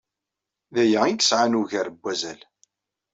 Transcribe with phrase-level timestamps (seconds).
[0.73, 2.41] D aya ay yesɛan ugar n wazal!